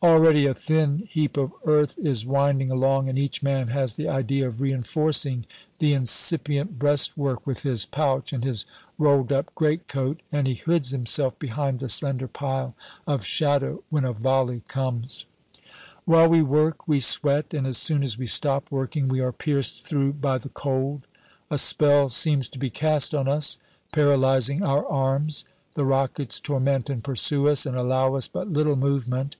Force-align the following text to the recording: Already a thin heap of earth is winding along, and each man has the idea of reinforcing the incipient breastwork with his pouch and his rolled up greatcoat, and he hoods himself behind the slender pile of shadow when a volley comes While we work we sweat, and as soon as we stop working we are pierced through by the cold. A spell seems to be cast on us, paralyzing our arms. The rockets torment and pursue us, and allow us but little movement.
Already 0.00 0.46
a 0.46 0.54
thin 0.54 1.08
heap 1.10 1.36
of 1.36 1.52
earth 1.64 1.98
is 1.98 2.24
winding 2.24 2.70
along, 2.70 3.08
and 3.08 3.18
each 3.18 3.42
man 3.42 3.66
has 3.66 3.96
the 3.96 4.08
idea 4.08 4.46
of 4.46 4.60
reinforcing 4.60 5.44
the 5.80 5.92
incipient 5.92 6.78
breastwork 6.78 7.44
with 7.44 7.64
his 7.64 7.84
pouch 7.84 8.32
and 8.32 8.44
his 8.44 8.64
rolled 8.96 9.32
up 9.32 9.52
greatcoat, 9.56 10.20
and 10.30 10.46
he 10.46 10.54
hoods 10.54 10.90
himself 10.90 11.36
behind 11.40 11.80
the 11.80 11.88
slender 11.88 12.28
pile 12.28 12.76
of 13.08 13.24
shadow 13.24 13.82
when 13.90 14.04
a 14.04 14.12
volley 14.12 14.60
comes 14.68 15.26
While 16.04 16.28
we 16.28 16.42
work 16.42 16.86
we 16.86 17.00
sweat, 17.00 17.52
and 17.52 17.66
as 17.66 17.76
soon 17.76 18.04
as 18.04 18.16
we 18.16 18.28
stop 18.28 18.70
working 18.70 19.08
we 19.08 19.18
are 19.18 19.32
pierced 19.32 19.84
through 19.84 20.12
by 20.12 20.38
the 20.38 20.48
cold. 20.50 21.08
A 21.50 21.58
spell 21.58 22.08
seems 22.08 22.48
to 22.50 22.58
be 22.60 22.70
cast 22.70 23.16
on 23.16 23.26
us, 23.26 23.58
paralyzing 23.90 24.62
our 24.62 24.86
arms. 24.86 25.44
The 25.74 25.84
rockets 25.84 26.38
torment 26.38 26.88
and 26.88 27.02
pursue 27.02 27.48
us, 27.48 27.66
and 27.66 27.76
allow 27.76 28.14
us 28.14 28.28
but 28.28 28.46
little 28.48 28.76
movement. 28.76 29.34